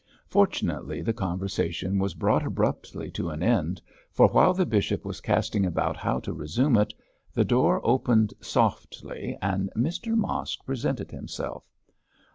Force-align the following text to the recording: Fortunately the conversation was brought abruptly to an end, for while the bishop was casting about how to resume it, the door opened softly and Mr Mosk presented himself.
Fortunately 0.25 1.03
the 1.03 1.13
conversation 1.13 1.99
was 1.99 2.15
brought 2.15 2.43
abruptly 2.43 3.11
to 3.11 3.29
an 3.29 3.43
end, 3.43 3.79
for 4.09 4.27
while 4.29 4.51
the 4.51 4.65
bishop 4.65 5.05
was 5.05 5.21
casting 5.21 5.63
about 5.63 5.95
how 5.95 6.19
to 6.21 6.33
resume 6.33 6.75
it, 6.75 6.91
the 7.35 7.45
door 7.45 7.79
opened 7.85 8.33
softly 8.41 9.37
and 9.43 9.69
Mr 9.77 10.15
Mosk 10.17 10.65
presented 10.65 11.11
himself. 11.11 11.65